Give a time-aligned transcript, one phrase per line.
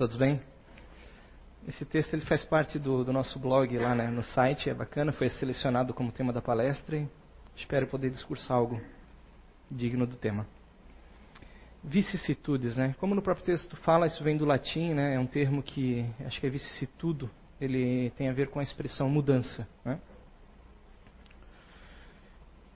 [0.00, 0.40] Todos bem?
[1.68, 5.12] Esse texto ele faz parte do, do nosso blog lá né, no site, é bacana,
[5.12, 7.06] foi selecionado como tema da palestra e
[7.54, 8.80] espero poder discursar algo
[9.70, 10.46] digno do tema.
[11.84, 12.94] Vicissitudes, né?
[12.98, 15.16] Como no próprio texto fala, isso vem do latim, né?
[15.16, 17.30] É um termo que acho que é vicissitudo,
[17.60, 20.00] ele tem a ver com a expressão mudança, né?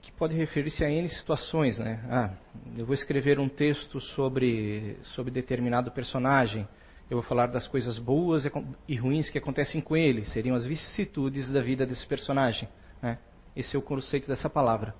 [0.03, 2.05] Que pode referir-se a N situações, né?
[2.07, 2.29] Ah,
[2.77, 6.67] eu vou escrever um texto sobre, sobre determinado personagem,
[7.09, 8.49] eu vou falar das coisas boas
[8.87, 12.67] e ruins que acontecem com ele, seriam as vicissitudes da vida desse personagem.
[13.01, 13.19] Né?
[13.55, 14.95] Esse é o conceito dessa palavra.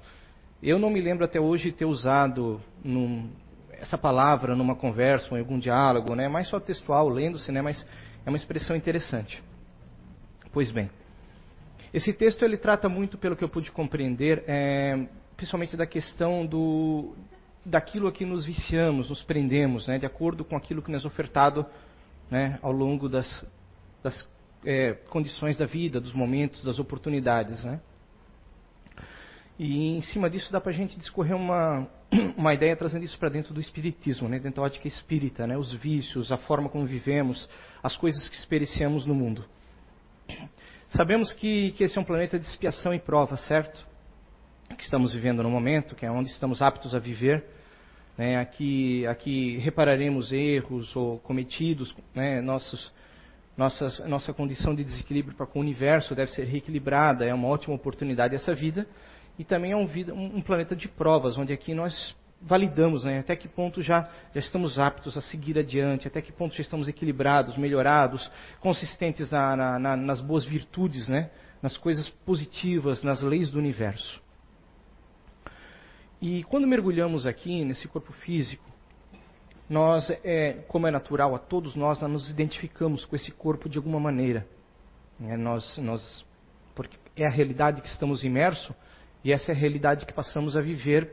[0.61, 3.29] Eu não me lembro até hoje ter usado num,
[3.71, 6.27] essa palavra numa conversa ou em algum diálogo, né?
[6.27, 7.61] mais só textual, lendo-se, né?
[7.61, 7.87] mas
[8.25, 9.43] é uma expressão interessante.
[10.53, 10.89] Pois bem,
[11.91, 17.15] esse texto ele trata muito, pelo que eu pude compreender, é, principalmente da questão do,
[17.65, 19.97] daquilo a que nos viciamos, nos prendemos, né?
[19.97, 21.65] de acordo com aquilo que nos é ofertado
[22.29, 23.45] né, ao longo das,
[24.03, 24.27] das
[24.65, 27.63] é, condições da vida, dos momentos, das oportunidades.
[27.63, 27.79] Né?
[29.57, 31.87] E em cima disso dá para a gente discorrer uma,
[32.35, 34.39] uma ideia trazendo isso para dentro do espiritismo, né?
[34.39, 35.57] dentro da ótica espírita, né?
[35.57, 37.47] os vícios, a forma como vivemos,
[37.81, 39.45] as coisas que experienciamos no mundo.
[40.89, 43.85] Sabemos que, que esse é um planeta de expiação e prova, certo?
[44.77, 47.43] Que estamos vivendo no momento, que é onde estamos aptos a viver.
[48.17, 48.37] Né?
[48.37, 52.41] Aqui, aqui repararemos erros ou cometidos, né?
[52.41, 52.93] Nossos,
[53.57, 57.75] nossas, nossa condição de desequilíbrio para com o universo deve ser reequilibrada, é uma ótima
[57.75, 58.87] oportunidade essa vida.
[59.37, 63.19] E também é um, vida, um, um planeta de provas, onde aqui nós validamos né?
[63.19, 66.87] até que ponto já, já estamos aptos a seguir adiante, até que ponto já estamos
[66.87, 71.29] equilibrados, melhorados, consistentes na, na, na, nas boas virtudes, né?
[71.61, 74.21] nas coisas positivas, nas leis do universo.
[76.21, 78.63] E quando mergulhamos aqui nesse corpo físico,
[79.69, 83.77] nós, é, como é natural a todos nós, nós nos identificamos com esse corpo de
[83.77, 84.47] alguma maneira.
[85.21, 86.25] É, nós, nós,
[86.73, 88.75] porque é a realidade que estamos imersos
[89.23, 91.11] e essa é a realidade que passamos a viver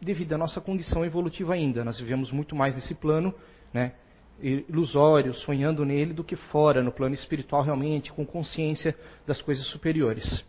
[0.00, 1.84] devido à nossa condição evolutiva ainda.
[1.84, 3.34] Nós vivemos muito mais nesse plano,
[3.72, 3.92] né,
[4.40, 8.94] ilusório, sonhando nele, do que fora, no plano espiritual realmente, com consciência
[9.26, 10.44] das coisas superiores.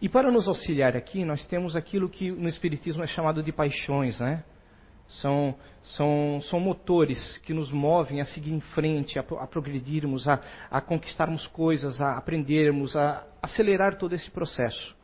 [0.00, 4.20] E para nos auxiliar aqui, nós temos aquilo que no Espiritismo é chamado de paixões,
[4.20, 4.44] né?
[5.08, 10.38] São, são, são motores que nos movem a seguir em frente, a, a progredirmos, a,
[10.70, 14.94] a, conquistarmos coisas, a aprendermos, a acelerar todo esse processo.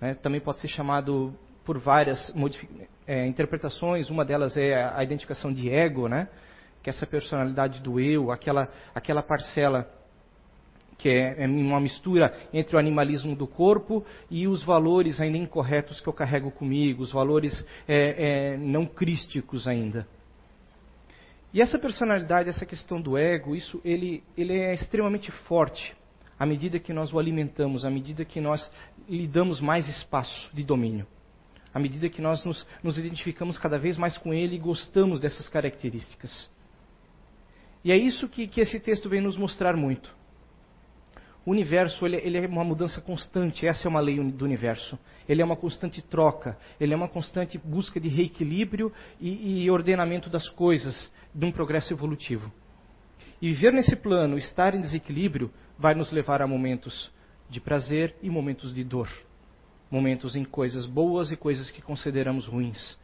[0.00, 0.14] Né?
[0.14, 1.34] Também pode ser chamado
[1.66, 2.34] por várias
[3.06, 6.28] é, interpretações, uma delas é a identificação de ego, né?
[6.82, 9.88] que é essa personalidade do eu, aquela, aquela parcela
[11.02, 16.00] que é, é uma mistura entre o animalismo do corpo e os valores ainda incorretos
[16.00, 20.06] que eu carrego comigo, os valores é, é, não crísticos ainda.
[21.52, 25.92] E essa personalidade, essa questão do ego, isso ele, ele é extremamente forte
[26.38, 28.72] à medida que nós o alimentamos, à medida que nós
[29.08, 31.04] lhe damos mais espaço de domínio,
[31.74, 35.48] à medida que nós nos, nos identificamos cada vez mais com ele e gostamos dessas
[35.48, 36.48] características.
[37.84, 40.21] E é isso que, que esse texto vem nos mostrar muito.
[41.44, 44.96] O universo ele, ele, é uma mudança constante, essa é uma lei do universo.
[45.28, 50.30] Ele é uma constante troca, ele é uma constante busca de reequilíbrio e, e ordenamento
[50.30, 52.52] das coisas, de um progresso evolutivo.
[53.40, 57.10] E viver nesse plano, estar em desequilíbrio, vai nos levar a momentos
[57.50, 59.08] de prazer e momentos de dor.
[59.90, 62.96] Momentos em coisas boas e coisas que consideramos ruins.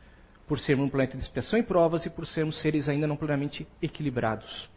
[0.47, 3.66] Por sermos um planeta de expiação e provas e por sermos seres ainda não plenamente
[3.82, 4.70] equilibrados.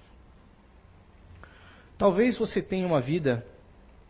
[2.01, 3.45] Talvez você tenha uma vida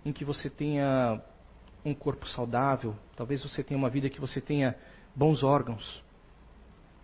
[0.06, 1.22] em que você tenha
[1.84, 4.78] um corpo saudável, talvez você tenha uma vida que você tenha
[5.13, 6.02] bons órgãos,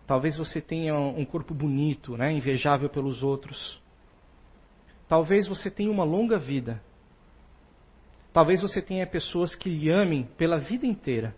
[0.08, 3.82] talvez você tenha um corpo bonito, né, invejável pelos outros.
[5.10, 6.82] Talvez você tenha uma longa vida.
[8.32, 11.36] Talvez você tenha pessoas que lhe amem pela vida inteira.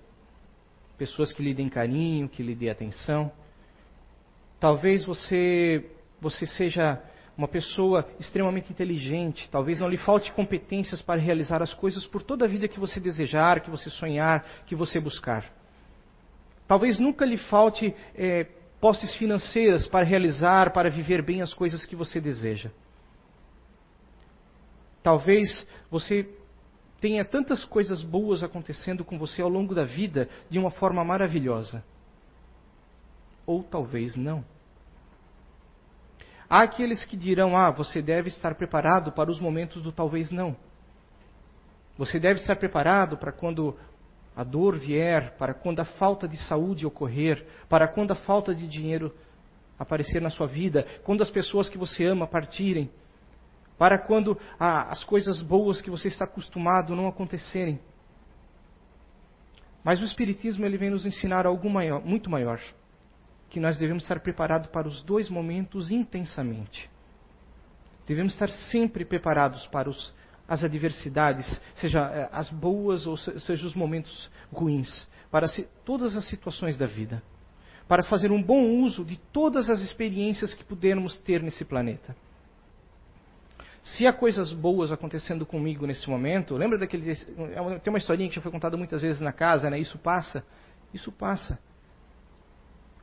[0.95, 3.31] Pessoas que lhe deem carinho, que lhe dêem atenção.
[4.59, 5.89] Talvez você
[6.21, 7.01] você seja
[7.39, 12.43] uma pessoa extremamente inteligente, talvez não lhe falte competências para realizar as coisas por toda
[12.43, 15.45] a vida que você desejar, que você sonhar, que você buscar.
[16.67, 18.43] Talvez nunca lhe falte é,
[18.81, 22.71] posses financeiras para realizar, para viver bem as coisas que você deseja.
[25.01, 26.27] Talvez você
[26.99, 31.85] tenha tantas coisas boas acontecendo com você ao longo da vida de uma forma maravilhosa.
[33.45, 34.43] Ou talvez não.
[36.49, 40.55] Há aqueles que dirão: ah, você deve estar preparado para os momentos do talvez não.
[41.97, 43.77] Você deve estar preparado para quando
[44.35, 48.67] a dor vier, para quando a falta de saúde ocorrer, para quando a falta de
[48.67, 49.13] dinheiro
[49.77, 52.89] aparecer na sua vida, quando as pessoas que você ama partirem,
[53.77, 57.79] para quando ah, as coisas boas que você está acostumado não acontecerem.
[59.83, 62.59] Mas o Espiritismo ele vem nos ensinar algo maior, muito maior,
[63.49, 66.89] que nós devemos estar preparados para os dois momentos intensamente.
[68.07, 70.13] Devemos estar sempre preparados para os,
[70.47, 75.47] as adversidades, seja eh, as boas ou seja os momentos ruins, para
[75.85, 77.21] todas as situações da vida,
[77.87, 82.15] para fazer um bom uso de todas as experiências que pudermos ter nesse planeta.
[83.83, 87.11] Se há coisas boas acontecendo comigo nesse momento, lembra daquele.
[87.11, 89.79] É tem uma historinha que já foi contada muitas vezes na casa, né?
[89.79, 90.43] Isso passa.
[90.93, 91.57] Isso passa.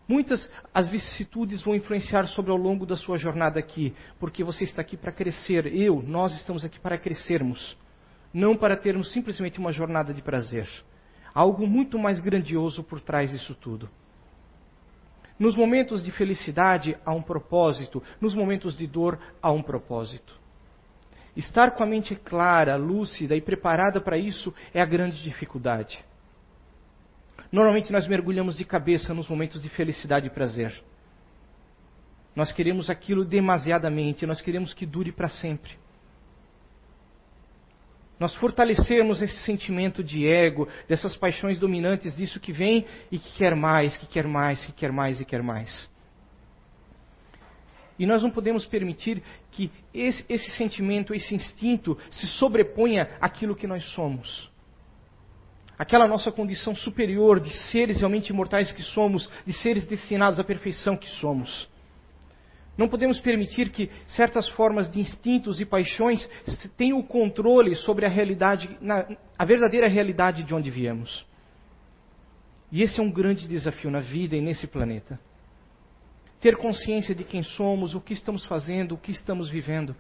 [0.09, 4.81] Muitas as vicissitudes vão influenciar sobre ao longo da sua jornada aqui, porque você está
[4.81, 5.67] aqui para crescer.
[5.67, 7.77] Eu, nós estamos aqui para crescermos,
[8.33, 10.69] não para termos simplesmente uma jornada de prazer.
[11.35, 13.91] Há algo muito mais grandioso por trás disso tudo.
[15.39, 20.39] Nos momentos de felicidade há um propósito, nos momentos de dor há um propósito.
[21.37, 26.03] Estar com a mente clara, lúcida e preparada para isso é a grande dificuldade.
[27.51, 30.73] Normalmente nós mergulhamos de cabeça nos momentos de felicidade e prazer.
[32.35, 35.73] Nós queremos aquilo demasiadamente, nós queremos que dure para sempre.
[38.19, 43.55] Nós fortalecermos esse sentimento de ego, dessas paixões dominantes, disso que vem e que quer
[43.55, 45.91] mais, que quer mais, que quer mais e quer mais.
[47.99, 53.67] E nós não podemos permitir que esse, esse sentimento, esse instinto se sobreponha àquilo que
[53.67, 54.51] nós somos.
[55.79, 60.97] Aquela nossa condição superior de seres realmente imortais que somos, de seres destinados à perfeição
[60.97, 61.69] que somos.
[62.77, 66.29] Não podemos permitir que certas formas de instintos e paixões
[66.77, 68.69] tenham o controle sobre a realidade,
[69.39, 71.27] a verdadeira realidade de onde viemos.
[72.71, 75.19] E esse é um grande desafio na vida e nesse planeta
[76.41, 79.97] ter consciência de quem somos, o que estamos fazendo, o que estamos vivendo.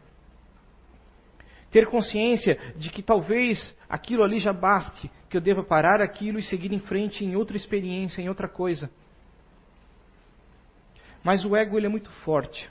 [1.76, 6.43] Ter consciência de que talvez aquilo ali já baste, que eu deva parar aquilo e
[6.43, 8.90] seguir em frente em outra experiência, em outra coisa.
[11.23, 12.67] Mas o ego ele é muito forte.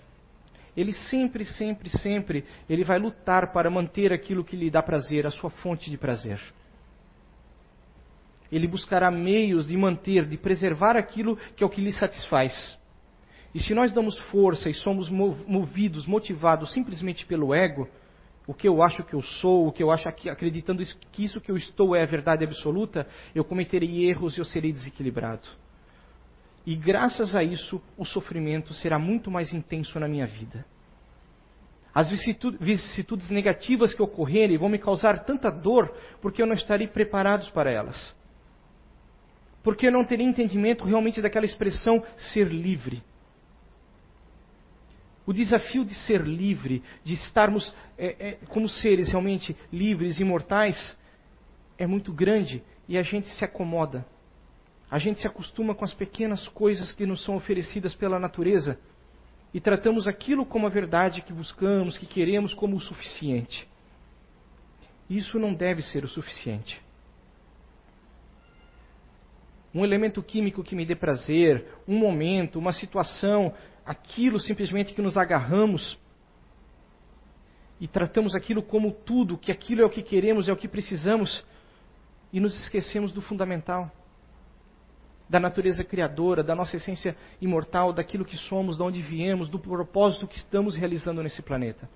[0.75, 5.30] Ele sempre, sempre, sempre, ele vai lutar para manter aquilo que lhe dá prazer, a
[5.30, 6.42] sua fonte de prazer.
[8.52, 12.75] Ele buscará meios de manter, de preservar aquilo que é o que lhe satisfaz.
[13.54, 17.88] E se nós damos força e somos movidos, motivados simplesmente pelo ego,
[18.47, 21.42] o que eu acho que eu sou, o que eu acho que acreditando que isso
[21.42, 25.47] que eu estou é a verdade absoluta, eu cometerei erros e eu serei desequilibrado.
[26.65, 30.65] E graças a isso, o sofrimento será muito mais intenso na minha vida.
[31.94, 32.09] As
[32.59, 37.71] vicissitudes negativas que ocorrerem vão me causar tanta dor porque eu não estarei preparado para
[37.71, 38.13] elas.
[39.63, 43.01] Porque eu não terei entendimento realmente daquela expressão ser livre.
[45.25, 50.98] O desafio de ser livre, de estarmos é, é, como seres realmente livres, imortais,
[51.77, 54.06] é muito grande e a gente se acomoda.
[54.89, 58.80] A gente se acostuma com as pequenas coisas que nos são oferecidas pela natureza
[59.54, 63.68] e tratamos aquilo como a verdade que buscamos, que queremos, como o suficiente.
[65.10, 66.81] Isso não deve ser o suficiente.
[69.74, 73.54] Um elemento químico que me dê prazer, um momento, uma situação,
[73.86, 75.98] aquilo simplesmente que nos agarramos
[77.80, 81.45] e tratamos aquilo como tudo, que aquilo é o que queremos, é o que precisamos,
[82.31, 83.92] e nos esquecemos do fundamental,
[85.30, 90.28] da natureza criadora, da nossa essência imortal, daquilo que somos, de onde viemos, do propósito
[90.28, 91.90] que estamos realizando nesse planeta.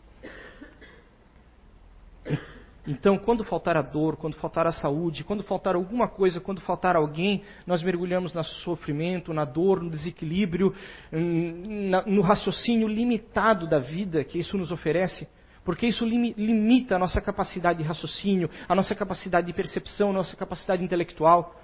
[2.89, 6.95] Então, quando faltar a dor, quando faltar a saúde, quando faltar alguma coisa, quando faltar
[6.95, 10.73] alguém, nós mergulhamos no sofrimento, na dor, no desequilíbrio,
[11.13, 15.27] hum, no raciocínio limitado da vida que isso nos oferece,
[15.63, 20.35] porque isso limita a nossa capacidade de raciocínio, a nossa capacidade de percepção, a nossa
[20.35, 21.55] capacidade intelectual.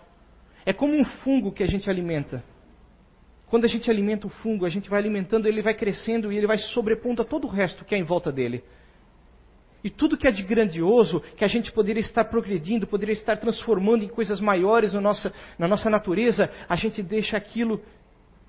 [0.63, 2.43] É como um fungo que a gente alimenta.
[3.47, 6.45] Quando a gente alimenta o fungo, a gente vai alimentando, ele vai crescendo e ele
[6.45, 8.63] vai sobrepondo a todo o resto que é em volta dele.
[9.85, 14.03] E tudo que é de grandioso, que a gente poderia estar progredindo, poderia estar transformando
[14.03, 17.79] em coisas maiores na nossa, na nossa natureza, a gente deixa aquilo,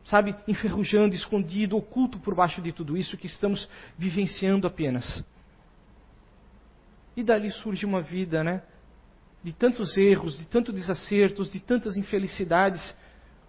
[0.06, 5.22] sabe, enferrujando, escondido, oculto por baixo de tudo isso que estamos vivenciando apenas.
[7.14, 8.62] E dali surge uma vida, né?
[9.44, 12.96] De tantos erros, de tantos desacertos, de tantas infelicidades,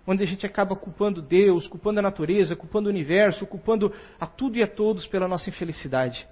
[0.06, 4.58] onde a gente acaba culpando Deus, culpando a natureza, culpando o universo, culpando a tudo
[4.58, 6.28] e a todos pela nossa infelicidade.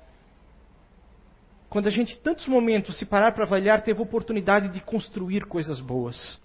[1.70, 6.40] Quando a gente, tantos momentos, se parar para avaliar, teve oportunidade de construir coisas boas.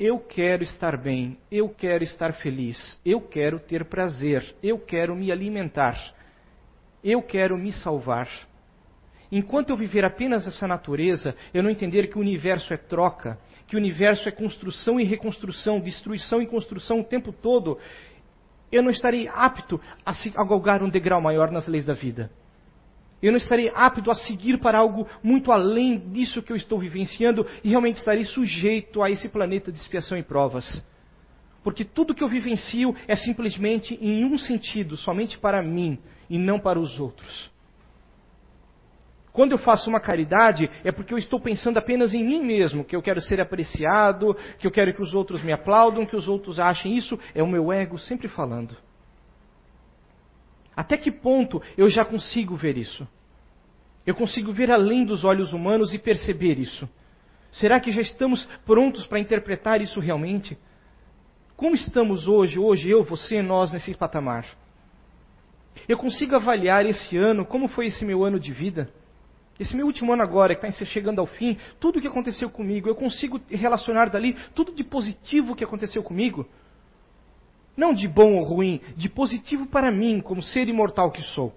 [0.00, 5.30] eu quero estar bem, eu quero estar feliz, eu quero ter prazer, eu quero me
[5.30, 5.94] alimentar,
[7.04, 8.26] eu quero me salvar.
[9.30, 13.76] Enquanto eu viver apenas essa natureza, eu não entender que o universo é troca, que
[13.76, 17.78] o universo é construção e reconstrução, destruição e construção o tempo todo,
[18.70, 22.30] eu não estarei apto a, a galgar um degrau maior nas leis da vida.
[23.22, 27.46] Eu não estarei apto a seguir para algo muito além disso que eu estou vivenciando
[27.62, 30.84] e realmente estarei sujeito a esse planeta de expiação e provas.
[31.62, 35.98] Porque tudo que eu vivencio é simplesmente em um sentido, somente para mim
[36.30, 37.50] e não para os outros.
[39.32, 42.96] Quando eu faço uma caridade, é porque eu estou pensando apenas em mim mesmo, que
[42.96, 46.58] eu quero ser apreciado, que eu quero que os outros me aplaudam, que os outros
[46.58, 48.76] achem isso, é o meu ego sempre falando.
[50.74, 53.06] Até que ponto eu já consigo ver isso?
[54.06, 56.88] Eu consigo ver além dos olhos humanos e perceber isso?
[57.52, 60.58] Será que já estamos prontos para interpretar isso realmente?
[61.56, 64.46] Como estamos hoje, hoje eu, você, nós, nesse patamar?
[65.88, 68.90] Eu consigo avaliar esse ano, como foi esse meu ano de vida?
[69.60, 72.88] Esse meu último ano agora, que está chegando ao fim, tudo o que aconteceu comigo,
[72.88, 76.48] eu consigo relacionar dali tudo de positivo que aconteceu comigo?
[77.76, 81.54] Não de bom ou ruim, de positivo para mim, como ser imortal que sou.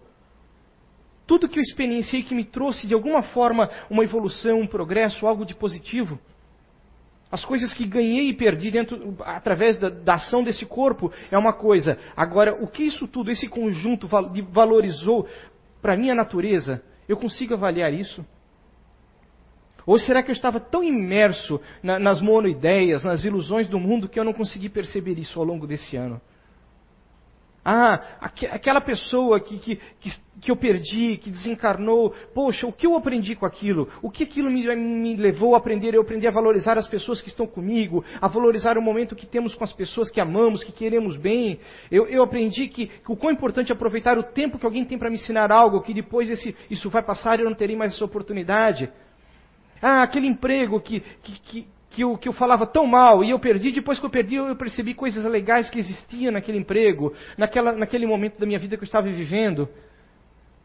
[1.26, 5.46] Tudo que eu experienciei que me trouxe de alguma forma uma evolução, um progresso, algo
[5.46, 6.20] de positivo.
[7.32, 11.54] As coisas que ganhei e perdi dentro, através da, da ação desse corpo é uma
[11.54, 11.98] coisa.
[12.18, 14.10] Agora, o que isso tudo, esse conjunto
[14.50, 15.26] valorizou
[15.82, 18.26] para a minha natureza, eu consigo avaliar isso?
[19.86, 24.20] Ou será que eu estava tão imerso na, nas monoideias, nas ilusões do mundo, que
[24.20, 26.22] eu não consegui perceber isso ao longo desse ano?
[27.66, 30.10] Ah, aquela pessoa que, que, que,
[30.42, 33.88] que, eu perdi, que desencarnou, poxa, o que eu aprendi com aquilo?
[34.02, 35.96] O que aquilo me, me, levou a aprender?
[35.96, 39.56] Eu aprendi a valorizar as pessoas que estão comigo, a valorizar o momento que temos
[39.56, 41.58] com as pessoas que amamos, que queremos bem.
[41.90, 44.98] Eu, eu aprendi que, que, o quão importante é aproveitar o tempo que alguém tem
[44.98, 47.94] para me ensinar algo, que depois esse, isso vai passar e eu não terei mais
[47.94, 48.92] essa oportunidade.
[49.82, 51.68] Ah, aquele emprego que, que, que
[52.02, 54.94] eu, que eu falava tão mal e eu perdi, depois que eu perdi eu percebi
[54.94, 59.08] coisas legais que existiam naquele emprego, naquela, naquele momento da minha vida que eu estava
[59.08, 59.68] vivendo.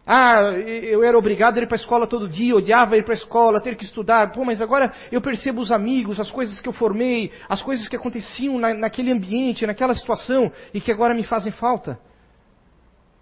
[0.06, 3.18] Ah, eu era obrigado a ir para a escola todo dia, odiava ir para a
[3.18, 4.32] escola, ter que estudar.
[4.32, 7.97] Pô, mas agora eu percebo os amigos, as coisas que eu formei, as coisas que
[7.97, 11.99] aconteciam na, naquele ambiente, naquela situação e que agora me fazem falta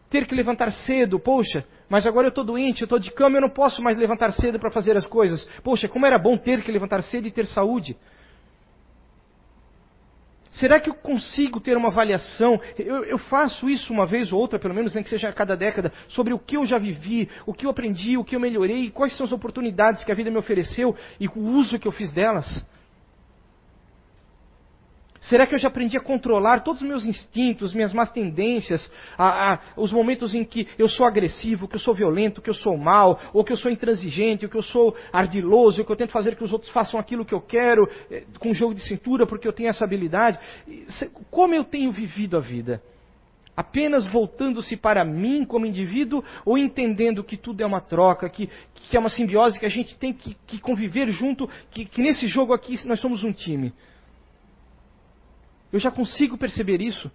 [0.08, 3.42] ter que levantar cedo, poxa, mas agora eu estou doente, eu estou de cama, eu
[3.42, 5.44] não posso mais levantar cedo para fazer as coisas.
[5.62, 7.96] Poxa, como era bom ter que levantar cedo e ter saúde.
[10.50, 12.58] Será que eu consigo ter uma avaliação?
[12.78, 15.54] Eu, eu, faço isso uma vez ou outra, pelo menos, nem que seja a cada
[15.54, 18.90] década, sobre o que eu já vivi, o que eu aprendi, o que eu melhorei,
[18.90, 22.10] quais são as oportunidades que a vida me ofereceu e o uso que eu fiz
[22.10, 22.66] delas.
[25.28, 29.54] Será que eu já aprendi a controlar todos os meus instintos, minhas más tendências, a,
[29.54, 32.76] a, os momentos em que eu sou agressivo, que eu sou violento, que eu sou
[32.76, 36.12] mal, ou que eu sou intransigente, ou que eu sou ardiloso, ou que eu tento
[36.12, 39.48] fazer que os outros façam aquilo que eu quero, eh, com jogo de cintura, porque
[39.48, 40.38] eu tenho essa habilidade?
[41.28, 42.80] Como eu tenho vivido a vida?
[43.56, 48.96] Apenas voltando-se para mim como indivíduo, ou entendendo que tudo é uma troca, que, que
[48.96, 52.52] é uma simbiose, que a gente tem que, que conviver junto, que, que nesse jogo
[52.52, 53.72] aqui nós somos um time?
[55.76, 57.12] Eu já consigo perceber isso.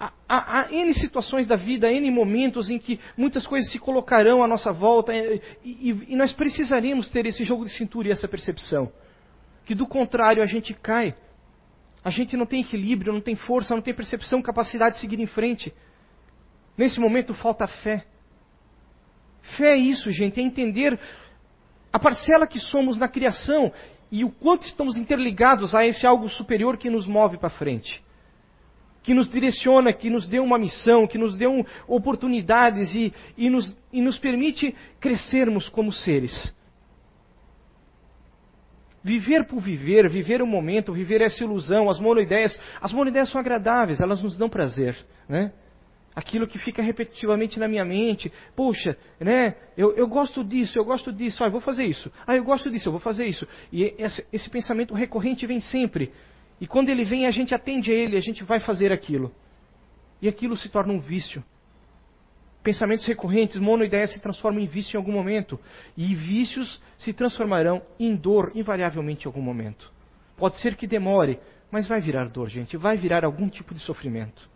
[0.00, 4.42] Há, há, há, N situações da vida, N momentos em que muitas coisas se colocarão
[4.42, 8.26] à nossa volta e, e, e nós precisaremos ter esse jogo de cintura e essa
[8.26, 8.90] percepção.
[9.66, 11.14] Que do contrário a gente cai.
[12.02, 15.26] A gente não tem equilíbrio, não tem força, não tem percepção, capacidade de seguir em
[15.26, 15.74] frente.
[16.74, 18.06] Nesse momento falta fé.
[19.58, 20.98] Fé é isso, gente, é entender
[21.92, 23.70] a parcela que somos na criação
[24.12, 28.04] e o quanto estamos interligados a esse algo superior que nos move para frente.
[29.02, 33.74] Que nos direciona, que nos deu uma missão, que nos deu oportunidades e, e, nos,
[33.90, 36.54] e nos permite crescermos como seres.
[39.02, 42.60] Viver por viver, viver o momento, viver essa ilusão, as monoideias.
[42.82, 44.94] As monoideias são agradáveis, elas nos dão prazer.
[45.26, 45.52] Né?
[46.14, 48.32] Aquilo que fica repetitivamente na minha mente.
[48.54, 49.54] Puxa, né?
[49.76, 52.12] Eu, eu gosto disso, eu gosto disso, ah, vou fazer isso.
[52.26, 53.46] Ah, eu gosto disso, eu vou fazer isso.
[53.72, 56.12] E esse, esse pensamento recorrente vem sempre.
[56.60, 59.32] E quando ele vem, a gente atende a ele, a gente vai fazer aquilo.
[60.20, 61.42] E aquilo se torna um vício.
[62.62, 65.58] Pensamentos recorrentes, monoideias se transformam em vício em algum momento.
[65.96, 69.92] E vícios se transformarão em dor, invariavelmente, em algum momento.
[70.36, 71.40] Pode ser que demore,
[71.72, 72.76] mas vai virar dor, gente.
[72.76, 74.51] Vai virar algum tipo de sofrimento.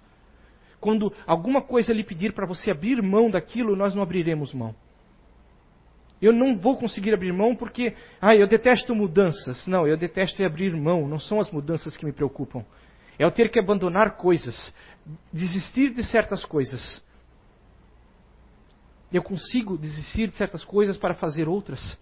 [0.80, 4.75] Quando alguma coisa lhe pedir para você abrir mão daquilo, nós não abriremos mão.
[6.21, 9.66] Eu não vou conseguir abrir mão porque, ah, eu detesto mudanças.
[9.66, 11.06] Não, eu detesto abrir mão.
[11.06, 12.64] Não são as mudanças que me preocupam.
[13.18, 14.75] É o ter que abandonar coisas,
[15.33, 17.02] desistir de certas coisas.
[19.12, 21.99] Eu consigo desistir de certas coisas para fazer outras.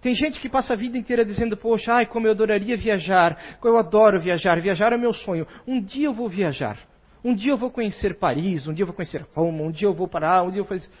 [0.00, 3.78] Tem gente que passa a vida inteira dizendo, poxa, ai, como eu adoraria viajar, eu
[3.78, 5.46] adoro viajar, viajar é meu sonho.
[5.66, 6.78] Um dia eu vou viajar.
[7.24, 9.94] Um dia eu vou conhecer Paris, um dia eu vou conhecer Roma, um dia eu
[9.94, 10.92] vou parar, um dia eu vou fazer.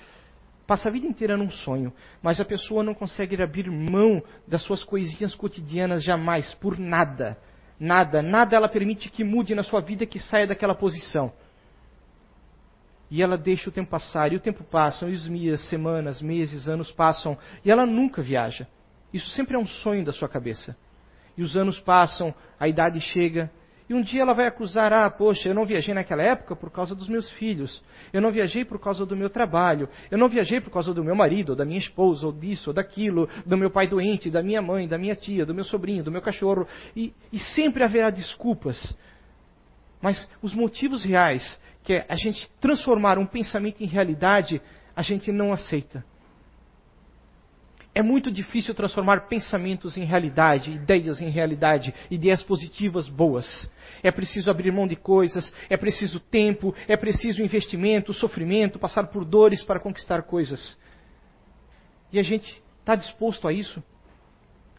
[0.66, 4.82] Passa a vida inteira num sonho, mas a pessoa não consegue abrir mão das suas
[4.82, 7.36] coisinhas cotidianas jamais, por nada.
[7.78, 11.30] Nada, nada ela permite que mude na sua vida, que saia daquela posição.
[13.10, 16.66] E ela deixa o tempo passar, e o tempo passa, e os dias, semanas, meses,
[16.66, 18.66] anos passam, e ela nunca viaja.
[19.12, 20.74] Isso sempre é um sonho da sua cabeça.
[21.36, 23.50] E os anos passam, a idade chega,
[23.88, 26.94] e um dia ela vai acusar: ah, poxa, eu não viajei naquela época por causa
[26.94, 30.70] dos meus filhos, eu não viajei por causa do meu trabalho, eu não viajei por
[30.70, 33.86] causa do meu marido, ou da minha esposa, ou disso, ou daquilo, do meu pai
[33.86, 36.66] doente, da minha mãe, da minha tia, do meu sobrinho, do meu cachorro.
[36.96, 38.96] E, e sempre haverá desculpas.
[40.00, 44.60] Mas os motivos reais, que é a gente transformar um pensamento em realidade,
[44.96, 46.04] a gente não aceita.
[47.94, 53.70] É muito difícil transformar pensamentos em realidade, ideias em realidade, ideias positivas boas.
[54.02, 59.24] É preciso abrir mão de coisas, é preciso tempo, é preciso investimento, sofrimento, passar por
[59.24, 60.76] dores para conquistar coisas.
[62.12, 63.80] E a gente está disposto a isso?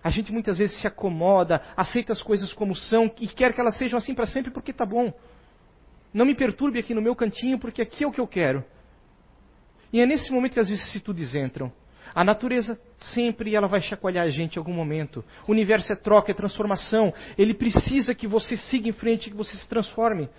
[0.04, 3.78] A gente muitas vezes se acomoda, aceita as coisas como são e quer que elas
[3.78, 5.14] sejam assim para sempre porque está bom.
[6.14, 8.64] Não me perturbe aqui no meu cantinho porque aqui é o que eu quero.
[9.92, 11.72] E é nesse momento que as vicissitudes entram.
[12.16, 15.22] A natureza sempre ela vai chacoalhar a gente em algum momento.
[15.46, 17.14] O universo é troca, é transformação.
[17.38, 20.30] Ele precisa que você siga em frente, que você se transforme.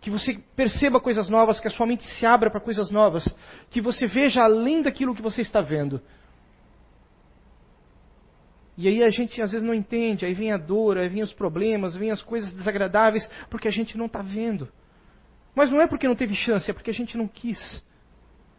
[0.00, 3.32] Que você perceba coisas novas, que a sua mente se abra para coisas novas.
[3.70, 6.02] Que você veja além daquilo que você está vendo.
[8.76, 11.32] E aí a gente às vezes não entende, aí vem a dor, aí vem os
[11.32, 14.68] problemas, vem as coisas desagradáveis, porque a gente não está vendo.
[15.54, 17.84] Mas não é porque não teve chance, é porque a gente não quis.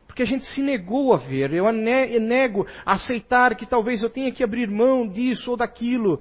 [0.10, 1.54] Porque a gente se negou a ver.
[1.54, 6.20] Eu nego a aceitar que talvez eu tenha que abrir mão disso ou daquilo.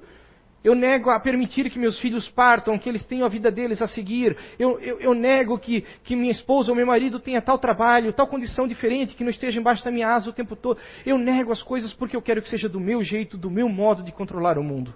[0.63, 3.87] Eu nego a permitir que meus filhos partam, que eles tenham a vida deles a
[3.87, 4.37] seguir.
[4.59, 8.27] Eu, eu, eu, nego que, que minha esposa ou meu marido tenha tal trabalho, tal
[8.27, 10.79] condição diferente, que não esteja embaixo da minha asa o tempo todo.
[11.03, 14.03] Eu nego as coisas porque eu quero que seja do meu jeito, do meu modo
[14.03, 14.93] de controlar o mundo.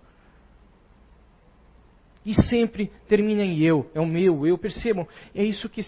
[2.23, 4.55] E sempre termina em eu, é o meu, eu.
[4.55, 5.81] Percebam, é isso que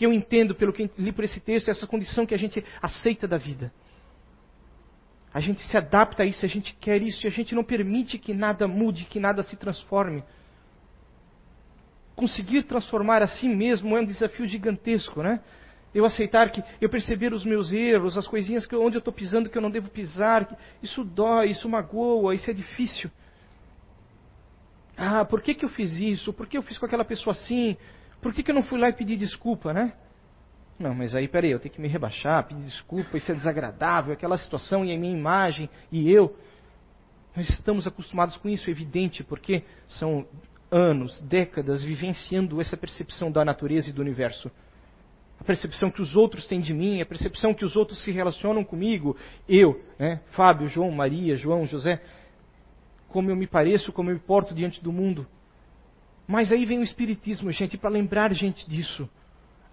[0.00, 3.28] que eu entendo pelo que li por esse texto, essa condição que a gente aceita
[3.28, 3.70] da vida.
[5.30, 8.16] A gente se adapta a isso, a gente quer isso, e a gente não permite
[8.16, 10.24] que nada mude, que nada se transforme.
[12.16, 15.40] Conseguir transformar a si mesmo é um desafio gigantesco, né?
[15.94, 19.50] Eu aceitar que, eu perceber os meus erros, as coisinhas que, onde eu estou pisando
[19.50, 20.48] que eu não devo pisar,
[20.82, 23.10] isso dói, isso magoa, isso é difícil.
[24.96, 26.32] Ah, por que, que eu fiz isso?
[26.32, 27.76] Por que eu fiz com aquela pessoa assim?
[28.20, 29.94] Por que, que eu não fui lá e pedi desculpa, né?
[30.78, 34.38] Não, mas aí, peraí, eu tenho que me rebaixar, pedir desculpa, isso é desagradável, aquela
[34.38, 36.34] situação e a minha imagem e eu.
[37.36, 40.26] Nós estamos acostumados com isso, é evidente, porque são
[40.70, 44.50] anos, décadas vivenciando essa percepção da natureza e do universo.
[45.38, 48.64] A percepção que os outros têm de mim, a percepção que os outros se relacionam
[48.64, 49.16] comigo,
[49.48, 52.02] eu, né, Fábio, João, Maria, João, José,
[53.08, 55.26] como eu me pareço, como eu me porto diante do mundo.
[56.30, 59.10] Mas aí vem o Espiritismo, gente, para lembrar gente disso.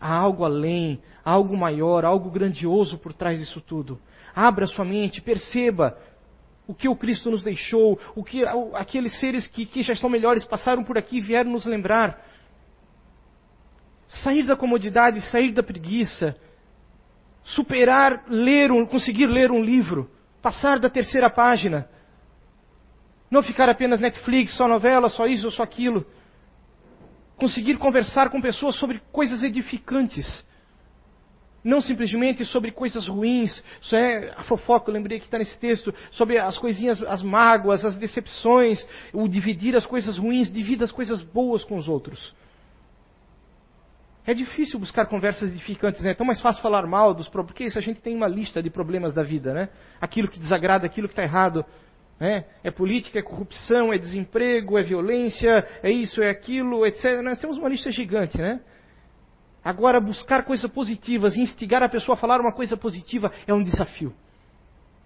[0.01, 4.01] Há algo além, algo maior, algo grandioso por trás disso tudo.
[4.35, 5.95] Abra sua mente, perceba
[6.65, 8.43] o que o Cristo nos deixou, o que
[8.73, 12.25] aqueles seres que, que já estão melhores passaram por aqui e vieram nos lembrar.
[14.07, 16.35] Sair da comodidade, sair da preguiça,
[17.43, 20.09] superar, ler um, conseguir ler um livro,
[20.41, 21.87] passar da terceira página,
[23.29, 26.03] não ficar apenas Netflix, só novela, só isso, só aquilo
[27.37, 30.45] conseguir conversar com pessoas sobre coisas edificantes.
[31.63, 35.93] Não simplesmente sobre coisas ruins, isso é a fofoca, eu lembrei que está nesse texto,
[36.11, 41.21] sobre as coisinhas, as mágoas, as decepções, o dividir as coisas ruins, divida as coisas
[41.21, 42.33] boas com os outros.
[44.25, 46.11] É difícil buscar conversas edificantes, né?
[46.11, 48.61] é tão mais fácil falar mal dos problemas, porque isso a gente tem uma lista
[48.61, 49.69] de problemas da vida, né?
[50.01, 51.65] Aquilo que desagrada, aquilo que está errado.
[52.19, 57.21] É, é política, é corrupção, é desemprego, é violência, é isso, é aquilo, etc.
[57.21, 58.59] Nós temos uma lista gigante, né?
[59.63, 64.13] Agora, buscar coisas positivas, instigar a pessoa a falar uma coisa positiva é um desafio.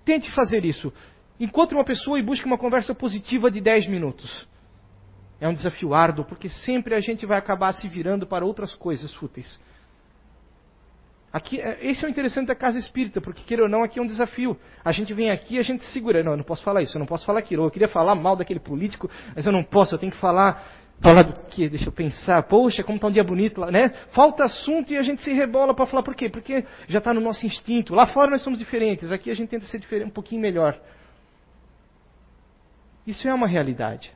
[0.06, 0.94] Tente fazer isso.
[1.40, 4.48] Encontre uma pessoa e busque uma conversa positiva de 10 minutos.
[5.40, 9.12] É um desafio árduo, porque sempre a gente vai acabar se virando para outras coisas
[9.16, 9.60] fúteis.
[11.32, 14.02] Aqui, é, esse é o interessante da casa espírita, porque queira ou não, aqui é
[14.02, 14.58] um desafio.
[14.84, 16.22] A gente vem aqui e a gente segura.
[16.24, 17.64] Não, eu não posso falar isso, eu não posso falar aquilo.
[17.64, 20.80] Eu queria falar mal daquele político, mas eu não posso, eu tenho que falar.
[21.02, 21.68] Falar do quê?
[21.68, 22.44] Deixa eu pensar.
[22.44, 23.90] Poxa, como está um dia bonito lá, né?
[24.12, 26.04] Falta assunto e a gente se rebola para falar.
[26.04, 26.30] Por quê?
[26.30, 27.96] Porque já está no nosso instinto.
[27.96, 30.80] Lá fora nós somos diferentes, aqui a gente tenta ser um pouquinho melhor.
[33.08, 34.14] Isso é uma realidade.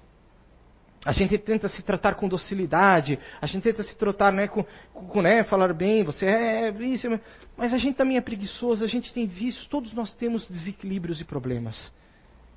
[1.06, 5.22] A gente tenta se tratar com docilidade, a gente tenta se tratar né, com, com
[5.22, 7.08] né, falar bem, você é isso,
[7.56, 11.24] mas a gente também é preguiçoso, a gente tem vícios, todos nós temos desequilíbrios e
[11.24, 11.94] problemas.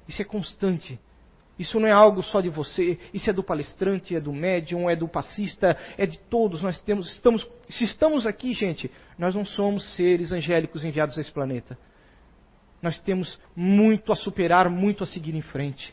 [0.08, 0.98] Isso é constante.
[1.58, 4.96] Isso não é algo só de você, isso é do palestrante, é do médium, é
[4.96, 6.62] do passista, é de todos.
[6.62, 11.32] Nós temos, estamos, se estamos aqui, gente, nós não somos seres angélicos enviados a esse
[11.32, 11.76] planeta.
[12.80, 15.92] Nós temos muito a superar, muito a seguir em frente.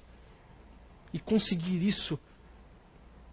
[1.11, 2.17] E conseguir isso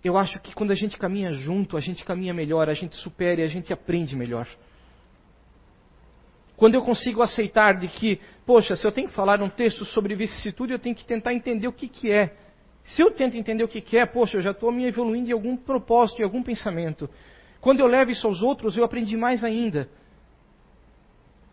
[0.04, 3.40] eu acho que quando a gente caminha junto, a gente caminha melhor, a gente supera
[3.40, 4.48] e a gente aprende melhor.
[6.56, 10.14] Quando eu consigo aceitar de que, poxa, se eu tenho que falar um texto sobre
[10.14, 12.36] vicissitude, eu tenho que tentar entender o que, que é.
[12.84, 15.32] Se eu tento entender o que, que é, poxa, eu já estou me evoluindo em
[15.32, 17.08] algum propósito, em algum pensamento.
[17.60, 19.88] Quando eu levo isso aos outros, eu aprendi mais ainda.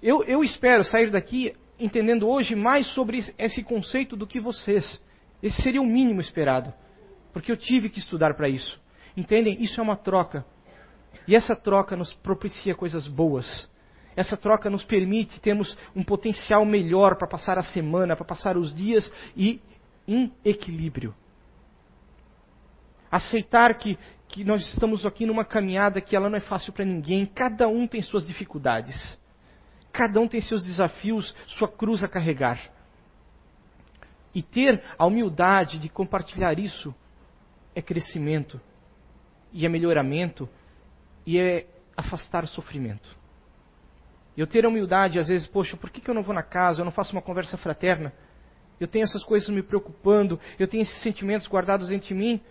[0.02, 5.02] Eu, eu espero sair daqui entendendo hoje mais sobre esse conceito do que vocês.
[5.42, 6.74] Esse seria o mínimo esperado.
[7.40, 8.78] Porque eu tive que estudar para isso.
[9.16, 9.64] Entendem?
[9.64, 10.46] Isso é uma troca.
[11.26, 13.72] E essa troca nos propicia coisas boas.
[14.14, 18.76] Essa troca nos permite termos um potencial melhor para passar a semana, para passar os
[18.76, 19.62] dias e
[20.06, 21.16] em equilíbrio.
[23.10, 23.98] Aceitar que,
[24.28, 27.88] que nós estamos aqui numa caminhada que ela não é fácil para ninguém, cada um
[27.88, 29.18] tem suas dificuldades.
[29.94, 32.60] Cada um tem seus desafios, sua cruz a carregar.
[34.36, 36.94] E ter a humildade de compartilhar isso
[37.76, 38.60] é crescimento,
[39.52, 40.50] e é melhoramento,
[41.26, 43.18] e é afastar o sofrimento.
[44.38, 46.82] Eu ter a humildade, às vezes, poxa, por que, que eu não vou na casa,
[46.82, 48.14] eu não faço uma conversa fraterna?
[48.80, 52.42] Eu tenho essas coisas me preocupando, eu tenho esses sentimentos guardados dentro de mim.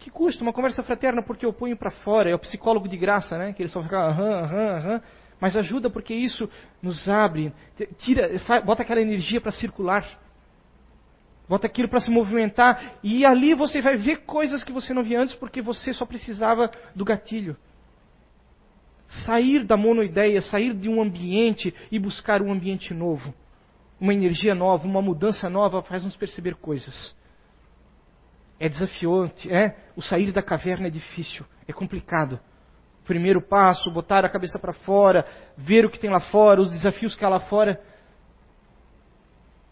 [0.00, 3.38] Que custa uma conversa fraterna porque eu ponho para fora, é o psicólogo de graça,
[3.38, 3.52] né?
[3.52, 5.02] Que ele só fica aham, aham, aham.
[5.40, 7.52] Mas ajuda porque isso nos abre,
[7.98, 8.30] tira,
[8.64, 10.04] bota aquela energia para circular
[11.52, 15.20] bota aquilo para se movimentar, e ali você vai ver coisas que você não via
[15.20, 17.58] antes porque você só precisava do gatilho.
[19.26, 23.34] Sair da monoideia, sair de um ambiente e buscar um ambiente novo.
[24.00, 27.14] Uma energia nova, uma mudança nova faz nos perceber coisas.
[28.58, 29.76] É desafiante, é?
[29.94, 32.40] O sair da caverna é difícil, é complicado.
[33.04, 35.26] Primeiro passo, botar a cabeça para fora,
[35.58, 37.78] ver o que tem lá fora, os desafios que há lá fora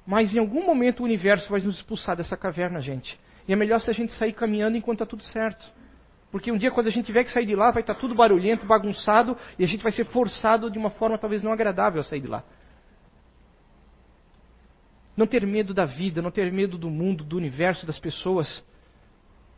[0.07, 3.19] mas em algum momento o universo vai nos expulsar dessa caverna, gente.
[3.47, 5.65] E é melhor se a gente sair caminhando enquanto está tudo certo.
[6.31, 8.15] Porque um dia, quando a gente tiver que sair de lá, vai estar tá tudo
[8.15, 12.05] barulhento, bagunçado, e a gente vai ser forçado de uma forma talvez não agradável a
[12.05, 12.45] sair de lá.
[15.17, 18.65] Não ter medo da vida, não ter medo do mundo, do universo, das pessoas.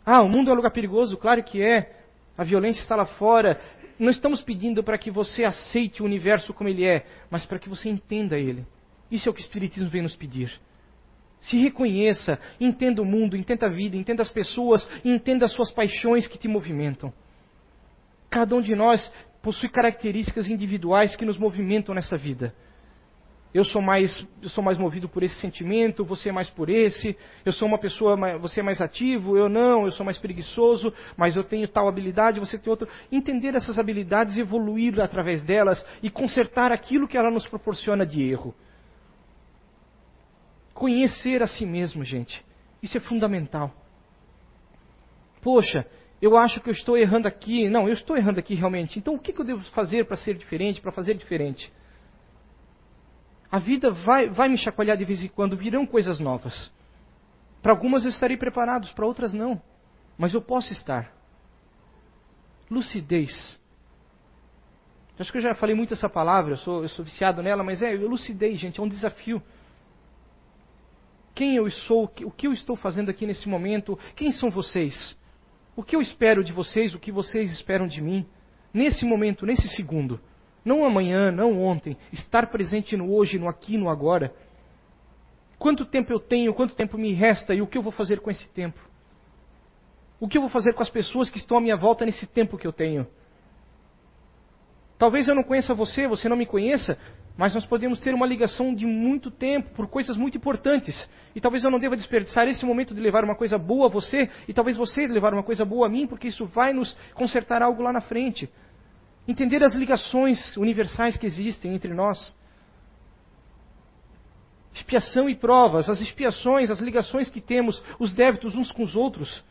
[0.04, 1.16] Ah, o mundo é um lugar perigoso?
[1.16, 2.00] Claro que é.
[2.36, 3.60] A violência está lá fora.
[3.98, 7.68] Não estamos pedindo para que você aceite o universo como ele é, mas para que
[7.68, 8.66] você entenda ele.
[9.12, 10.50] Isso é o que o Espiritismo vem nos pedir.
[11.38, 16.26] Se reconheça, entenda o mundo, entenda a vida, entenda as pessoas, entenda as suas paixões
[16.26, 17.12] que te movimentam.
[18.30, 22.54] Cada um de nós possui características individuais que nos movimentam nessa vida.
[23.52, 27.14] Eu sou mais, eu sou mais movido por esse sentimento, você é mais por esse.
[27.44, 31.36] Eu sou uma pessoa, você é mais ativo, eu não, eu sou mais preguiçoso, mas
[31.36, 32.88] eu tenho tal habilidade, você tem outra.
[33.10, 38.54] Entender essas habilidades, evoluir através delas e consertar aquilo que ela nos proporciona de erro.
[40.74, 42.44] Conhecer a si mesmo, gente.
[42.82, 43.72] Isso é fundamental.
[45.40, 45.86] Poxa,
[46.20, 47.68] eu acho que eu estou errando aqui.
[47.68, 48.98] Não, eu estou errando aqui realmente.
[48.98, 51.72] Então o que eu devo fazer para ser diferente, para fazer diferente?
[53.50, 56.72] A vida vai, vai me chacoalhar de vez em quando, virão coisas novas.
[57.60, 59.60] Para algumas eu estarei preparado, para outras não.
[60.16, 61.12] Mas eu posso estar.
[62.70, 63.60] Lucidez.
[65.18, 67.82] Acho que eu já falei muito essa palavra, eu sou, eu sou viciado nela, mas
[67.82, 69.42] é lucidez, gente, é um desafio
[71.34, 75.16] quem eu sou, o que eu estou fazendo aqui nesse momento, quem são vocês?
[75.74, 78.26] O que eu espero de vocês, o que vocês esperam de mim,
[78.72, 80.20] nesse momento, nesse segundo.
[80.64, 81.96] Não amanhã, não ontem.
[82.12, 84.32] Estar presente no hoje, no aqui, no agora.
[85.58, 88.30] Quanto tempo eu tenho, quanto tempo me resta e o que eu vou fazer com
[88.30, 88.78] esse tempo?
[90.20, 92.58] O que eu vou fazer com as pessoas que estão à minha volta nesse tempo
[92.58, 93.06] que eu tenho?
[94.98, 96.96] Talvez eu não conheça você, você não me conheça,
[97.36, 101.08] mas nós podemos ter uma ligação de muito tempo por coisas muito importantes.
[101.34, 104.28] E talvez eu não deva desperdiçar esse momento de levar uma coisa boa a você,
[104.46, 107.82] e talvez você levar uma coisa boa a mim, porque isso vai nos consertar algo
[107.82, 108.50] lá na frente.
[109.26, 112.34] Entender as ligações universais que existem entre nós.
[114.74, 119.42] Expiação e provas, as expiações, as ligações que temos, os débitos uns com os outros.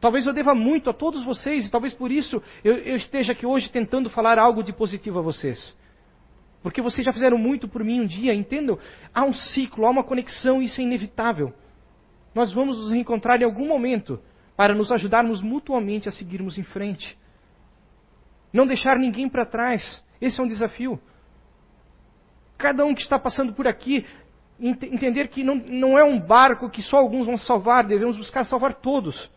[0.00, 3.44] Talvez eu deva muito a todos vocês, e talvez por isso eu, eu, esteja aqui
[3.44, 5.76] hoje tentando falar algo de positivo a vocês.
[6.62, 8.78] Porque vocês já fizeram muito por mim um dia, entendam?
[9.14, 11.52] Há um ciclo, há uma conexão, isso é inevitável.
[12.34, 14.20] Nós vamos nos reencontrar em algum momento
[14.56, 17.16] para nos ajudarmos mutuamente a seguirmos em frente.
[18.52, 20.04] Não deixar ninguém para trás.
[20.20, 21.00] Esse é um desafio.
[22.58, 24.04] Cada um que está passando por aqui,
[24.60, 28.44] ent entender que não, não é um barco que só alguns vão salvar, devemos buscar
[28.44, 29.30] salvar todos.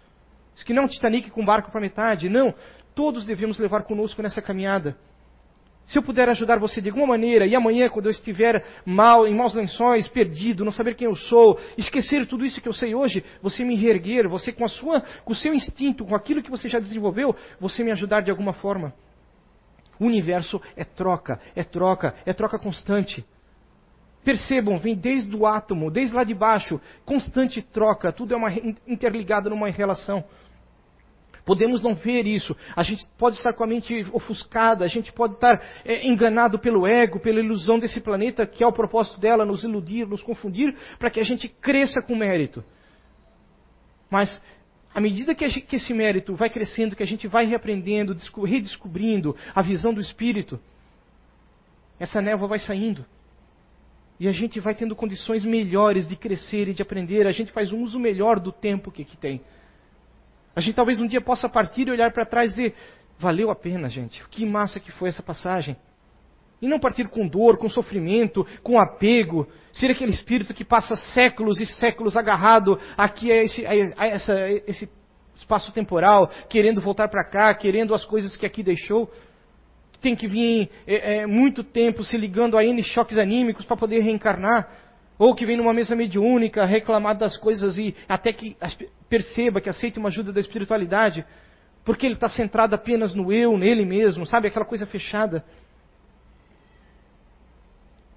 [0.56, 2.28] Isso que não é um Titanic com barco para metade.
[2.28, 2.54] Não.
[2.94, 4.98] Todos devemos levar conosco nessa caminhada.
[5.86, 9.36] Se eu puder ajudar você de alguma maneira, e amanhã, quando eu estiver mal, em
[9.36, 13.24] maus lençóis, perdido, não saber quem eu sou, esquecer tudo isso que eu sei hoje,
[13.42, 16.70] você me reerguer, você com, a sua, com o seu instinto, com aquilo que você
[16.70, 18.94] já desenvolveu, você me ajudar de alguma forma.
[20.00, 23.26] O universo é troca, é troca, é troca constante.
[24.24, 28.50] Percebam, vem desde o átomo, desde lá de baixo, constante troca, tudo é uma
[28.88, 30.24] interligado numa relação.
[31.46, 32.56] Podemos não ver isso.
[32.76, 36.88] A gente pode estar com a mente ofuscada, a gente pode estar é, enganado pelo
[36.88, 41.10] ego, pela ilusão desse planeta, que é o propósito dela, nos iludir, nos confundir, para
[41.10, 42.64] que a gente cresça com mérito.
[44.10, 44.42] Mas,
[44.94, 49.36] à medida que, gente, que esse mérito vai crescendo, que a gente vai reaprendendo, redescobrindo
[49.54, 50.60] a visão do Espírito,
[52.00, 53.06] essa névoa vai saindo.
[54.18, 57.28] E a gente vai tendo condições melhores de crescer e de aprender.
[57.28, 59.42] A gente faz um uso melhor do tempo que aqui tem.
[60.56, 62.76] A gente talvez um dia possa partir e olhar para trás e dizer:
[63.18, 64.24] valeu a pena, gente.
[64.30, 65.76] Que massa que foi essa passagem.
[66.62, 71.60] E não partir com dor, com sofrimento, com apego, ser aquele espírito que passa séculos
[71.60, 74.90] e séculos agarrado aqui a esse, a essa, a esse
[75.36, 79.12] espaço temporal, querendo voltar para cá, querendo as coisas que aqui deixou.
[80.00, 84.00] Tem que vir é, é, muito tempo se ligando a N choques anímicos para poder
[84.02, 84.83] reencarnar.
[85.18, 88.58] Ou que vem numa mesa mediúnica reclamar das coisas e até que
[89.10, 91.26] perceba, que aceite uma ajuda da espiritualidade,
[91.86, 94.48] porque ele está centrado apenas no eu, nele mesmo, sabe?
[94.48, 95.44] Aquela coisa fechada.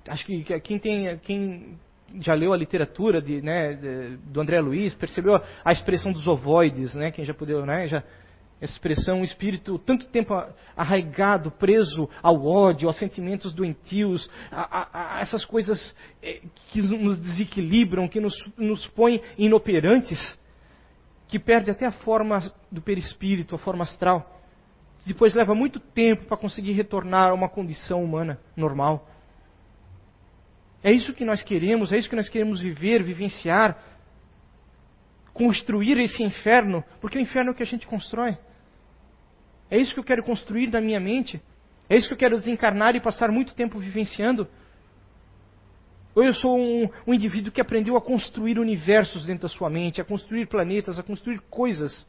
[0.08, 1.78] Acho que quem, tem, quem
[2.20, 6.94] já leu a literatura de, né, de, do André Luiz percebeu a expressão dos ovoides,
[6.94, 7.10] né?
[7.10, 7.88] Quem já pudeu, né?
[7.88, 8.02] Já,
[8.60, 10.34] expressão, um espírito tanto tempo
[10.76, 17.18] arraigado, preso ao ódio, aos sentimentos doentios, a, a, a essas coisas eh, que nos
[17.18, 20.38] desequilibram, que nos, nos põem inoperantes,
[21.28, 22.40] que perde até a forma
[22.70, 24.40] do perispírito, a forma astral.
[25.04, 29.08] Depois leva muito tempo para conseguir retornar a uma condição humana normal.
[30.82, 33.95] É isso que nós queremos, é isso que nós queremos viver, vivenciar,
[35.36, 38.36] construir esse inferno, porque o inferno é o que a gente constrói.
[39.70, 41.40] É isso que eu quero construir na minha mente?
[41.88, 44.48] É isso que eu quero desencarnar e passar muito tempo vivenciando?
[46.14, 50.00] Ou eu sou um, um, indivíduo que aprendeu a construir universos dentro da sua mente,
[50.00, 52.06] a construir planetas, a construir coisas,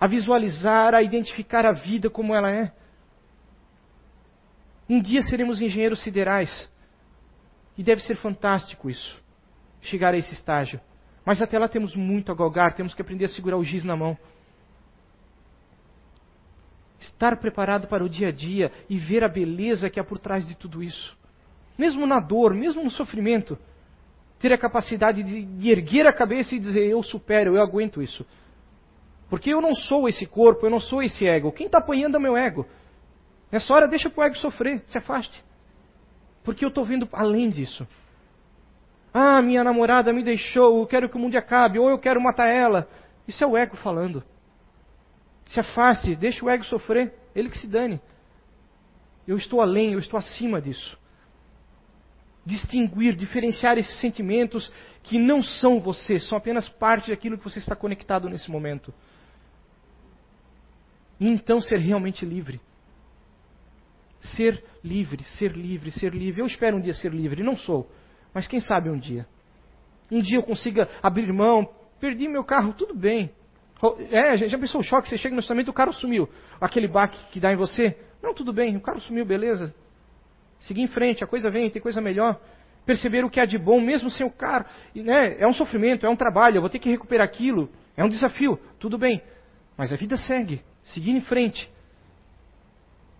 [0.00, 2.72] a visualizar, a identificar a vida como ela é?
[4.88, 6.70] Um dia seremos engenheiros siderais.
[7.78, 9.22] E deve ser fantástico isso,
[9.80, 10.80] chegar a esse estágio.
[11.24, 13.96] Mas até lá temos muito a galgar, temos que aprender a segurar o giz na
[13.96, 14.16] mão.
[17.00, 20.46] Estar preparado para o dia a dia e ver a beleza que há por trás
[20.46, 21.16] de tudo isso.
[21.78, 23.58] Mesmo na dor, mesmo no sofrimento,
[24.38, 28.26] ter a capacidade de, erguer a cabeça e dizer: Eu supero, eu aguento isso.
[29.30, 31.52] Porque eu não sou esse corpo, eu não sou esse ego.
[31.52, 32.66] Quem está apanhando é o meu ego.
[33.50, 35.42] Nessa hora, deixa o ego sofrer, se afaste.
[36.44, 37.86] Porque eu estou vendo além disso.
[39.12, 42.48] Ah, minha namorada me deixou, eu quero que o mundo acabe, ou eu quero matar
[42.48, 42.88] ela.
[43.28, 44.24] Isso é o ego falando.
[45.46, 48.00] Se afaste, deixa o ego sofrer, ele que se dane.
[49.26, 50.98] Eu estou além, eu estou acima disso.
[52.44, 54.72] Distinguir, diferenciar esses sentimentos
[55.02, 58.92] que não são você, são apenas parte daquilo que você está conectado nesse momento.
[61.20, 62.60] E então ser realmente livre.
[64.20, 66.40] Ser livre, ser livre, ser livre.
[66.40, 67.88] Eu espero um dia ser livre, não sou.
[68.34, 69.26] Mas quem sabe um dia.
[70.10, 71.68] Um dia eu consiga abrir mão,
[72.00, 73.30] perdi meu carro, tudo bem.
[74.10, 75.08] É, já pensou o choque?
[75.08, 76.28] Você chega no estacionamento e o carro sumiu.
[76.60, 77.96] Aquele baque que dá em você?
[78.22, 79.74] Não, tudo bem, o carro sumiu, beleza.
[80.60, 82.40] Seguir em frente, a coisa vem, tem coisa melhor.
[82.86, 84.66] Perceber o que há de bom, mesmo sem o carro.
[84.94, 85.40] Né?
[85.40, 87.68] É um sofrimento, é um trabalho, eu vou ter que recuperar aquilo.
[87.96, 89.20] É um desafio, tudo bem.
[89.76, 91.68] Mas a vida segue, seguir em frente.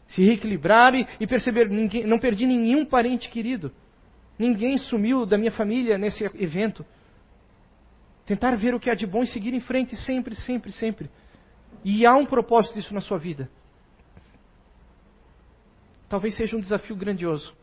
[0.08, 3.72] Se reequilibrar e, e perceber, ninguém, não perdi nenhum parente querido.
[4.38, 6.84] Ninguém sumiu da minha família nesse evento.
[8.26, 11.10] Tentar ver o que há de bom e seguir em frente sempre, sempre, sempre.
[11.84, 13.48] E há um propósito disso na sua vida.
[16.08, 17.54] talvez seja um desafio grandioso.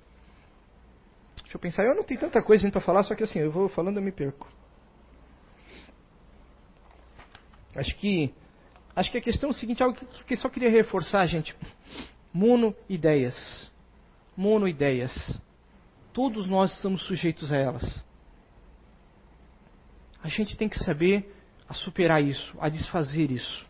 [1.44, 3.70] Deixa eu pensar, eu não tenho tanta coisa para falar, só que assim, eu vou
[3.70, 4.48] falando eu me perco.
[7.76, 8.34] Acho que
[8.96, 11.56] acho que a questão é o seguinte, algo que, que só queria reforçar, gente.
[12.34, 13.72] Mono ideias.
[14.36, 15.12] Mono ideias.
[16.14, 18.04] Todos nós estamos sujeitos a elas.
[20.22, 21.34] A gente tem que saber
[21.68, 23.66] a superar isso, a desfazer isso.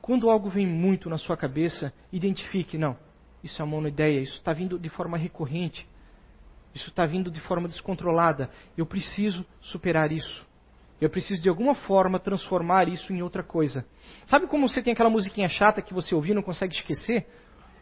[0.00, 2.96] Quando algo vem muito na sua cabeça, identifique, não,
[3.42, 5.86] isso é uma monoideia, isso está vindo de forma recorrente,
[6.74, 8.50] isso está vindo de forma descontrolada.
[8.76, 10.46] Eu preciso superar isso.
[11.00, 13.86] Eu preciso de alguma forma transformar isso em outra coisa.
[14.26, 17.26] Sabe como você tem aquela musiquinha chata que você ouviu e não consegue esquecer?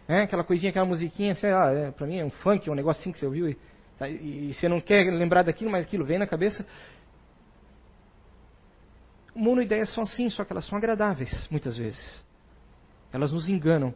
[0.09, 3.19] É, aquela coisinha, aquela musiquinha, sei lá, é, mim é um funk, um negocinho que
[3.19, 3.59] você ouviu e,
[3.99, 6.65] tá, e, e você não quer lembrar daquilo, mas aquilo vem na cabeça
[9.37, 12.25] monoideias são assim, só que elas são agradáveis, muitas vezes.
[13.13, 13.95] Elas nos enganam.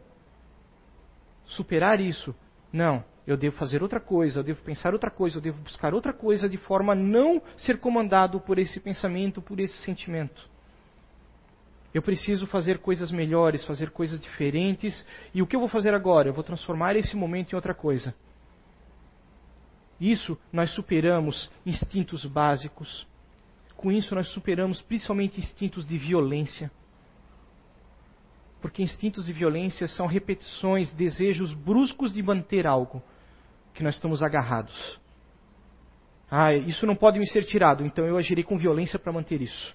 [1.46, 2.34] Superar isso,
[2.72, 3.02] não.
[3.26, 6.48] Eu devo fazer outra coisa, eu devo pensar outra coisa, eu devo buscar outra coisa
[6.48, 10.48] de forma a não ser comandado por esse pensamento, por esse sentimento.
[11.92, 15.06] Eu preciso fazer coisas melhores, fazer coisas diferentes.
[15.34, 16.28] E o que eu vou fazer agora?
[16.28, 18.14] Eu vou transformar esse momento em outra coisa.
[20.00, 23.06] Isso nós superamos instintos básicos,
[23.80, 26.70] com isso, nós superamos principalmente instintos de violência.
[28.60, 33.02] Porque instintos de violência são repetições, desejos bruscos de manter algo
[33.72, 35.00] que nós estamos agarrados.
[36.30, 39.74] Ah, isso não pode me ser tirado, então eu agirei com violência para manter isso.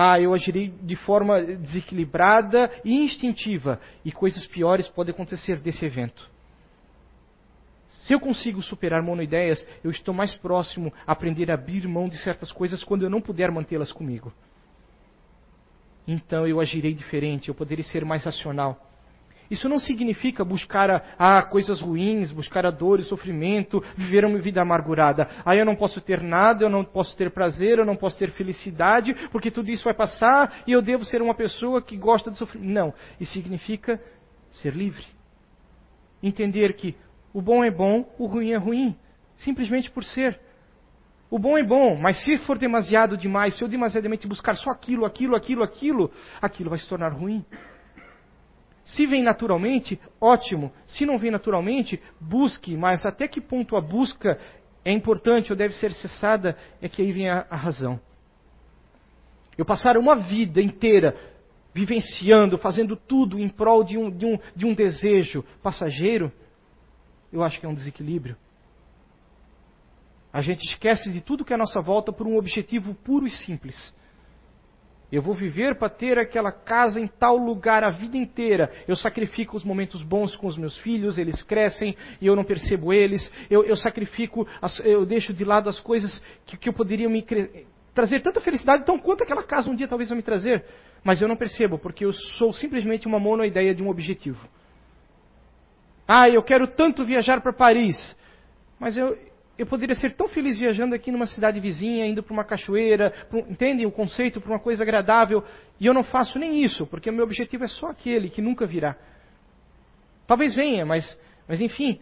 [0.00, 6.30] Ah, eu agirei de forma desequilibrada e instintiva, e coisas piores podem acontecer desse evento.
[7.88, 12.16] Se eu consigo superar monoideias, eu estou mais próximo a aprender a abrir mão de
[12.18, 14.32] certas coisas quando eu não puder mantê-las comigo.
[16.06, 18.87] Então eu agirei diferente, eu poderei ser mais racional.
[19.50, 24.38] Isso não significa buscar a, a coisas ruins, buscar a dor e sofrimento, viver uma
[24.38, 25.28] vida amargurada.
[25.44, 28.30] Ah, eu não posso ter nada, eu não posso ter prazer, eu não posso ter
[28.30, 32.38] felicidade, porque tudo isso vai passar e eu devo ser uma pessoa que gosta de
[32.38, 32.62] sofrer.
[32.62, 32.92] Não.
[33.18, 34.00] Isso significa
[34.50, 35.04] ser livre.
[36.22, 36.94] Entender que
[37.32, 38.96] o bom é bom, o ruim é ruim.
[39.36, 40.38] Simplesmente por ser.
[41.30, 45.04] O bom é bom, mas se for demasiado demais, se eu demasiadamente buscar só aquilo,
[45.04, 47.44] aquilo, aquilo, aquilo, aquilo vai se tornar ruim.
[48.88, 50.72] Se vem naturalmente, ótimo.
[50.86, 54.38] Se não vem naturalmente, busque, mas até que ponto a busca
[54.84, 58.00] é importante ou deve ser cessada, é que aí vem a, a razão.
[59.56, 61.14] Eu passar uma vida inteira
[61.74, 66.32] vivenciando, fazendo tudo em prol de um, de um, de um desejo passageiro,
[67.30, 68.36] eu acho que é um desequilíbrio.
[70.32, 73.30] A gente esquece de tudo que é à nossa volta por um objetivo puro e
[73.30, 73.92] simples.
[75.10, 78.70] Eu vou viver para ter aquela casa em tal lugar a vida inteira.
[78.86, 82.92] Eu sacrifico os momentos bons com os meus filhos, eles crescem e eu não percebo
[82.92, 83.32] eles.
[83.48, 87.24] Eu, eu sacrifico, as, eu deixo de lado as coisas que, que eu poderia me
[87.94, 90.64] trazer tanta felicidade, tão quanto aquela casa um dia talvez vai me trazer.
[91.02, 94.46] Mas eu não percebo, porque eu sou simplesmente uma monoideia de um objetivo.
[96.06, 98.16] Ah, eu quero tanto viajar para Paris.
[98.78, 99.16] Mas eu,
[99.58, 103.12] eu poderia ser tão feliz viajando aqui numa cidade vizinha, indo para uma cachoeira,
[103.48, 105.44] entendem o conceito, para uma coisa agradável,
[105.80, 108.66] e eu não faço nem isso, porque o meu objetivo é só aquele que nunca
[108.66, 108.96] virá.
[110.26, 111.18] Talvez venha, mas,
[111.48, 112.00] mas enfim,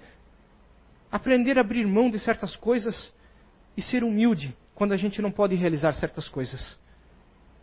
[1.10, 3.14] aprender a abrir mão de certas coisas
[3.76, 6.78] e ser humilde quando a gente não pode realizar certas coisas.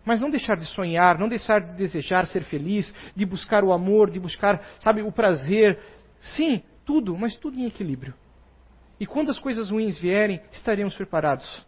[0.04, 4.10] Mas não deixar de sonhar, não deixar de desejar ser feliz, de buscar o amor,
[4.10, 5.80] de buscar, sabe, o prazer,
[6.24, 8.14] Sim, tudo, mas tudo em equilíbrio.
[9.00, 11.66] E quando as coisas ruins vierem, estaremos preparados.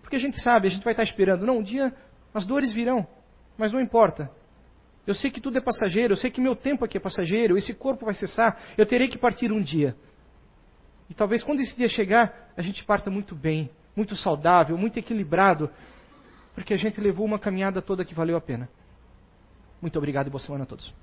[0.00, 1.46] Porque a gente sabe, a gente vai estar esperando.
[1.46, 1.94] Não, um dia
[2.32, 3.06] as dores virão,
[3.58, 4.30] mas não importa.
[5.06, 7.74] Eu sei que tudo é passageiro, eu sei que meu tempo aqui é passageiro, esse
[7.74, 9.96] corpo vai cessar, eu terei que partir um dia.
[11.08, 15.68] E talvez quando esse dia chegar, a gente parta muito bem, muito saudável, muito equilibrado,
[16.54, 18.68] porque a gente levou uma caminhada toda que valeu a pena.
[19.80, 20.94] Muito obrigado e boa semana a todos.